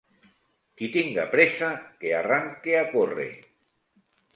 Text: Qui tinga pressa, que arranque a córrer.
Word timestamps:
Qui 0.81 0.89
tinga 0.95 1.27
pressa, 1.35 1.71
que 2.03 2.17
arranque 2.23 2.77
a 2.83 2.85
córrer. 2.99 3.33